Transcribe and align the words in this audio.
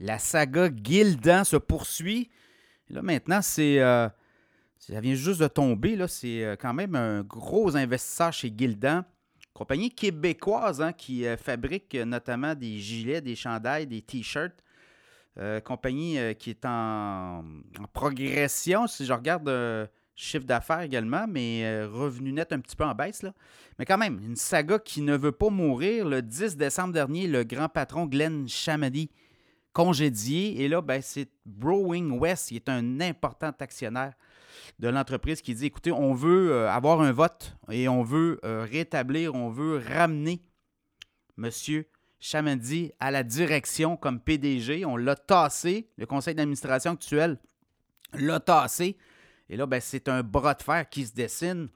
La 0.00 0.18
saga 0.18 0.68
Gildan 0.82 1.44
se 1.44 1.56
poursuit. 1.56 2.30
là, 2.90 3.02
maintenant, 3.02 3.42
c'est. 3.42 3.80
Euh, 3.80 4.08
ça 4.78 5.00
vient 5.00 5.14
juste 5.14 5.40
de 5.40 5.48
tomber. 5.48 5.96
Là, 5.96 6.06
c'est 6.06 6.44
euh, 6.44 6.54
quand 6.56 6.74
même 6.74 6.94
un 6.94 7.22
gros 7.22 7.76
investisseur 7.76 8.32
chez 8.32 8.52
Gildan. 8.56 9.04
Compagnie 9.54 9.90
québécoise 9.90 10.82
hein, 10.82 10.92
qui 10.92 11.24
fabrique 11.42 11.94
notamment 11.94 12.54
des 12.54 12.78
gilets, 12.78 13.22
des 13.22 13.34
chandails, 13.34 13.86
des 13.86 14.02
t-shirts. 14.02 14.62
compagnie 15.64 16.18
qui 16.38 16.50
est 16.50 16.64
en, 16.66 17.42
progression. 17.94 18.86
Si 18.86 19.06
je 19.06 19.14
regarde 19.14 19.48
chiffre 20.16 20.46
d'affaires 20.46 20.80
également, 20.80 21.26
mais 21.28 21.62
euh, 21.64 21.88
revenu 21.88 22.32
net 22.32 22.52
un 22.52 22.58
petit 22.58 22.74
peu 22.74 22.84
en 22.84 22.94
baisse. 22.94 23.24
Mais 23.78 23.84
quand 23.84 23.98
même, 23.98 24.18
une 24.24 24.34
saga 24.34 24.78
qui 24.78 25.02
ne 25.02 25.16
veut 25.16 25.32
pas 25.32 25.50
mourir. 25.50 26.06
Le 26.06 26.22
10 26.22 26.56
décembre 26.56 26.94
dernier, 26.94 27.26
le 27.26 27.44
grand 27.44 27.68
patron 27.68 28.06
Glenn 28.06 28.48
Chamady 28.48 29.10
congédié. 29.76 30.62
Et 30.62 30.68
là, 30.68 30.80
ben, 30.80 31.02
c'est 31.02 31.28
Browing 31.44 32.18
West 32.18 32.48
qui 32.48 32.56
est 32.56 32.70
un 32.70 32.98
important 33.02 33.52
actionnaire 33.60 34.14
de 34.78 34.88
l'entreprise 34.88 35.42
qui 35.42 35.54
dit 35.54 35.66
écoutez, 35.66 35.92
on 35.92 36.14
veut 36.14 36.50
euh, 36.50 36.70
avoir 36.70 37.02
un 37.02 37.12
vote 37.12 37.54
et 37.70 37.86
on 37.86 38.02
veut 38.02 38.40
euh, 38.42 38.64
rétablir, 38.64 39.34
on 39.34 39.50
veut 39.50 39.82
ramener 39.86 40.40
M. 41.36 41.50
Chamady 42.18 42.90
à 42.98 43.10
la 43.10 43.22
direction 43.22 43.98
comme 43.98 44.18
PDG. 44.18 44.86
On 44.86 44.96
l'a 44.96 45.14
tassé. 45.14 45.90
Le 45.98 46.06
conseil 46.06 46.34
d'administration 46.34 46.92
actuel 46.92 47.38
l'a 48.14 48.40
tassé. 48.40 48.96
Et 49.50 49.58
là, 49.58 49.66
ben, 49.66 49.82
c'est 49.82 50.08
un 50.08 50.22
bras 50.22 50.54
de 50.54 50.62
fer 50.62 50.88
qui 50.88 51.04
se 51.04 51.12
dessine. 51.12 51.68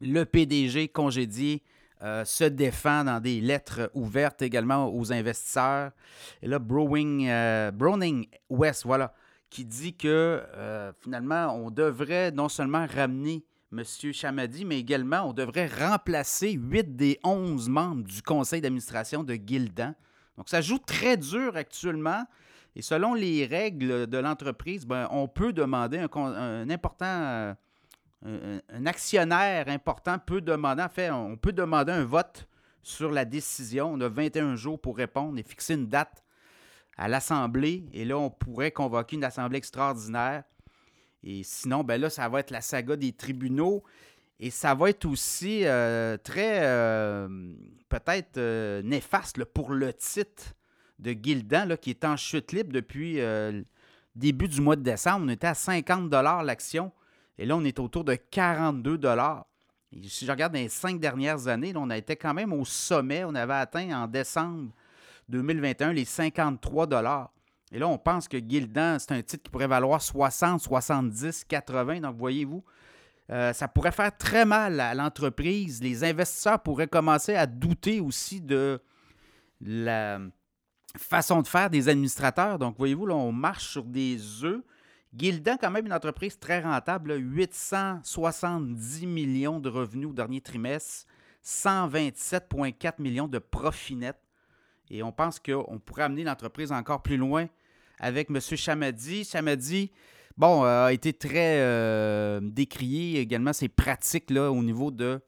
Le 0.00 0.22
PDG 0.22 0.86
congédié 0.86 1.64
euh, 2.02 2.24
se 2.24 2.44
défend 2.44 3.02
dans 3.04 3.20
des 3.20 3.40
lettres 3.40 3.90
ouvertes 3.92 4.42
également 4.42 4.86
aux 4.94 5.12
investisseurs. 5.12 5.90
Et 6.42 6.46
là, 6.46 6.60
euh, 6.60 7.70
Browning 7.72 8.28
West, 8.48 8.84
voilà, 8.84 9.12
qui 9.50 9.64
dit 9.64 9.96
que 9.96 10.06
euh, 10.56 10.92
finalement, 11.00 11.56
on 11.56 11.70
devrait 11.70 12.30
non 12.30 12.48
seulement 12.48 12.86
ramener 12.86 13.44
M. 13.72 13.82
Chamadi, 14.12 14.64
mais 14.64 14.78
également 14.78 15.28
on 15.28 15.32
devrait 15.32 15.66
remplacer 15.66 16.52
8 16.52 16.94
des 16.94 17.18
11 17.24 17.68
membres 17.68 18.04
du 18.04 18.22
conseil 18.22 18.60
d'administration 18.60 19.24
de 19.24 19.34
Gildan. 19.34 19.94
Donc, 20.36 20.48
ça 20.48 20.60
joue 20.60 20.78
très 20.78 21.16
dur 21.16 21.56
actuellement. 21.56 22.24
Et 22.76 22.82
selon 22.82 23.14
les 23.14 23.44
règles 23.44 24.06
de 24.06 24.18
l'entreprise, 24.18 24.86
ben, 24.86 25.08
on 25.10 25.26
peut 25.26 25.52
demander 25.52 25.98
un, 25.98 26.70
important, 26.70 27.56
euh, 28.26 28.60
un, 28.72 28.86
actionnaire 28.86 29.68
important 29.68 30.18
peut 30.18 30.40
demander, 30.40 30.82
en 30.82 30.88
fait, 30.88 31.10
on 31.10 31.36
peut 31.36 31.52
demander 31.52 31.92
un 31.92 32.04
vote 32.04 32.48
sur 32.82 33.10
la 33.10 33.24
décision. 33.24 33.92
On 33.92 34.00
a 34.00 34.08
21 34.08 34.56
jours 34.56 34.80
pour 34.80 34.96
répondre 34.96 35.38
et 35.38 35.42
fixer 35.42 35.74
une 35.74 35.86
date 35.86 36.24
à 36.96 37.08
l'Assemblée. 37.08 37.84
Et 37.92 38.04
là, 38.04 38.18
on 38.18 38.30
pourrait 38.30 38.72
convoquer 38.72 39.16
une 39.16 39.24
Assemblée 39.24 39.58
extraordinaire. 39.58 40.44
Et 41.22 41.42
sinon, 41.42 41.84
ben 41.84 42.00
là, 42.00 42.10
ça 42.10 42.28
va 42.28 42.40
être 42.40 42.50
la 42.50 42.60
saga 42.60 42.96
des 42.96 43.12
tribunaux. 43.12 43.82
Et 44.40 44.50
ça 44.50 44.74
va 44.74 44.90
être 44.90 45.04
aussi 45.04 45.64
euh, 45.64 46.16
très, 46.16 46.60
euh, 46.62 47.28
peut-être 47.88 48.38
néfaste 48.82 49.44
pour 49.44 49.72
le 49.72 49.92
titre 49.92 50.54
de 50.98 51.12
Gildan 51.12 51.76
qui 51.76 51.90
est 51.90 52.04
en 52.04 52.16
chute 52.16 52.52
libre 52.52 52.72
depuis 52.72 53.20
euh, 53.20 53.62
début 54.14 54.48
du 54.48 54.60
mois 54.60 54.76
de 54.76 54.82
décembre. 54.82 55.26
On 55.26 55.28
était 55.28 55.46
à 55.46 55.54
50 55.54 56.10
l'action 56.44 56.92
et 57.38 57.46
là, 57.46 57.56
on 57.56 57.64
est 57.64 57.78
autour 57.78 58.04
de 58.04 58.14
42 58.14 59.00
Si 60.08 60.26
je 60.26 60.30
regarde 60.30 60.54
les 60.54 60.68
cinq 60.68 60.98
dernières 60.98 61.46
années, 61.46 61.72
on 61.76 61.88
a 61.88 61.96
été 61.96 62.16
quand 62.16 62.34
même 62.34 62.52
au 62.52 62.64
sommet. 62.64 63.24
On 63.24 63.34
avait 63.34 63.54
atteint 63.54 64.02
en 64.02 64.08
décembre 64.08 64.72
2021 65.28 65.92
les 65.92 66.04
53 66.04 66.86
Et 67.70 67.78
là, 67.78 67.88
on 67.88 67.96
pense 67.96 68.26
que 68.26 68.38
Gildan, 68.38 68.98
c'est 68.98 69.12
un 69.12 69.22
titre 69.22 69.44
qui 69.44 69.50
pourrait 69.50 69.68
valoir 69.68 70.02
60, 70.02 70.60
70, 70.60 71.44
80. 71.44 72.00
Donc, 72.00 72.16
voyez-vous, 72.16 72.64
euh, 73.30 73.52
ça 73.52 73.68
pourrait 73.68 73.92
faire 73.92 74.16
très 74.16 74.44
mal 74.44 74.80
à 74.80 74.94
l'entreprise. 74.94 75.80
Les 75.80 76.02
investisseurs 76.02 76.60
pourraient 76.60 76.88
commencer 76.88 77.36
à 77.36 77.46
douter 77.46 78.00
aussi 78.00 78.40
de 78.40 78.80
la, 79.60 80.18
façon 80.96 81.42
de 81.42 81.46
faire 81.46 81.70
des 81.70 81.88
administrateurs. 81.88 82.58
Donc, 82.58 82.76
voyez-vous, 82.78 83.06
là, 83.06 83.14
on 83.14 83.32
marche 83.32 83.68
sur 83.68 83.84
des 83.84 84.44
œufs. 84.44 84.62
Gildan, 85.16 85.56
quand 85.58 85.70
même, 85.70 85.86
une 85.86 85.92
entreprise 85.92 86.38
très 86.38 86.60
rentable, 86.60 87.14
870 87.18 89.06
millions 89.06 89.58
de 89.58 89.68
revenus 89.68 90.08
au 90.08 90.12
dernier 90.12 90.40
trimestre, 90.40 91.06
127,4 91.44 93.00
millions 93.00 93.28
de 93.28 93.38
profit 93.38 93.96
net. 93.96 94.16
Et 94.90 95.02
on 95.02 95.12
pense 95.12 95.38
qu'on 95.38 95.78
pourrait 95.84 96.02
amener 96.04 96.24
l'entreprise 96.24 96.72
encore 96.72 97.02
plus 97.02 97.16
loin 97.16 97.48
avec 97.98 98.30
M. 98.30 98.38
Chamadi. 98.40 99.24
Chamadi, 99.24 99.90
bon, 100.36 100.64
euh, 100.64 100.86
a 100.86 100.92
été 100.92 101.12
très 101.12 101.60
euh, 101.60 102.40
décrié 102.42 103.20
également 103.20 103.52
ses 103.52 103.68
pratiques 103.68 104.30
là, 104.30 104.50
au 104.50 104.62
niveau 104.62 104.90
de 104.90 105.20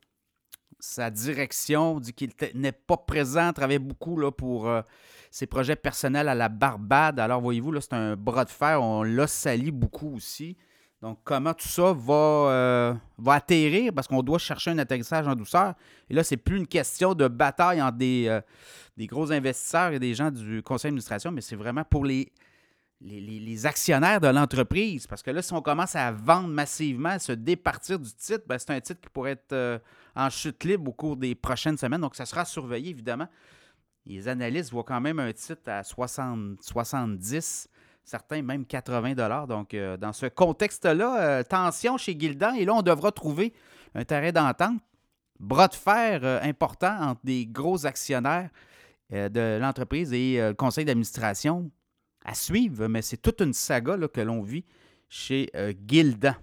sa 0.81 1.11
direction, 1.11 2.01
dit 2.01 2.13
qu'il 2.13 2.31
n'est 2.55 2.73
pas 2.73 2.97
présent, 2.97 3.53
travaillait 3.53 3.79
beaucoup 3.79 4.17
là, 4.17 4.31
pour 4.31 4.69
euh, 4.69 4.83
ses 5.31 5.47
projets 5.47 5.77
personnels 5.77 6.29
à 6.29 6.35
la 6.35 6.49
Barbade. 6.49 7.21
Alors, 7.21 7.41
voyez-vous, 7.41 7.73
là, 7.73 7.81
c'est 7.81 7.93
un 7.93 8.17
bras 8.17 8.45
de 8.45 8.51
fer. 8.51 8.83
On 8.83 9.03
l'a 9.03 9.27
sali 9.27 9.71
beaucoup 9.71 10.17
aussi. 10.17 10.57
Donc, 11.03 11.19
comment 11.25 11.55
tout 11.55 11.69
ça 11.69 11.95
va, 11.95 12.15
euh, 12.15 12.95
va 13.17 13.35
atterrir? 13.35 13.93
Parce 13.95 14.07
qu'on 14.07 14.23
doit 14.23 14.39
chercher 14.39 14.71
un 14.71 14.79
atterrissage 14.79 15.27
en 15.27 15.35
douceur. 15.35 15.75
Et 16.11 16.15
là, 16.15 16.23
c'est 16.23 16.37
plus 16.37 16.59
une 16.59 16.67
question 16.67 17.15
de 17.15 17.27
bataille 17.29 17.81
entre 17.81 17.97
des, 17.97 18.27
euh, 18.29 18.41
des 18.97 19.07
gros 19.07 19.33
investisseurs 19.33 19.93
et 19.93 19.99
des 19.99 20.15
gens 20.15 20.31
du 20.31 20.63
conseil 20.63 20.91
d'administration, 20.91 21.33
mais 21.33 21.41
c'est 21.41 21.57
vraiment 21.57 21.85
pour 21.85 22.05
les, 22.05 22.33
les, 23.01 23.67
actionnaires 23.67 24.21
de 24.21 24.29
l'entreprise. 24.29 25.07
Parce 25.07 25.23
que 25.23 25.31
là, 25.31 25.43
si 25.43 25.53
on 25.53 25.63
commence 25.63 25.97
à 25.97 26.13
vendre 26.13 26.49
massivement, 26.49 27.11
à 27.11 27.19
se 27.19 27.33
départir 27.33 27.99
du 27.99 28.13
titre, 28.13 28.45
ben, 28.47 28.59
c'est 28.59 28.71
un 28.71 28.81
titre 28.81 29.01
qui 29.01 29.09
pourrait 29.09 29.33
être 29.33 29.53
euh, 29.53 29.79
en 30.15 30.31
chute 30.31 30.65
libre 30.65 30.91
au 30.91 30.93
cours 30.93 31.17
des 31.17 31.35
prochaines 31.35 31.77
semaines. 31.77 32.01
Donc, 32.01 32.17
ça 32.17 32.27
sera 32.27 32.45
surveillé, 32.45 32.91
évidemment. 32.91 33.29
Les 34.07 34.29
analystes 34.29 34.71
voient 34.71 34.85
quand 34.85 35.01
même 35.01 35.19
un 35.19 35.33
titre 35.33 35.63
à 35.67 35.83
60, 35.83 36.63
70, 36.63 37.69
certains 38.03 38.43
même 38.43 38.65
80 38.65 39.47
Donc, 39.47 39.75
euh, 39.75 39.97
dans 39.97 40.13
ce 40.13 40.27
contexte-là, 40.27 41.21
euh, 41.21 41.43
tension 41.43 41.97
chez 41.97 42.19
Gildan. 42.19 42.55
Et 42.55 42.65
là, 42.65 42.75
on 42.75 42.83
devra 42.83 43.13
trouver 43.13 43.53
un 43.95 44.05
terrain 44.05 44.33
d'entente, 44.33 44.81
bras 45.39 45.69
de 45.69 45.75
fer 45.75 46.25
important 46.43 46.97
entre 47.01 47.21
des 47.25 47.47
gros 47.47 47.87
actionnaires 47.87 48.51
de 49.11 49.59
l'entreprise 49.59 50.13
et 50.13 50.37
le 50.39 50.53
conseil 50.53 50.85
d'administration 50.85 51.69
à 52.25 52.35
suivre, 52.35 52.87
mais 52.89 53.03
c'est 53.03 53.17
toute 53.17 53.41
une 53.41 53.53
saga 53.53 53.97
que 54.09 54.21
l'on 54.21 54.43
vit 54.43 54.65
chez 55.09 55.51
euh, 55.55 55.73
Gildan. 55.87 56.35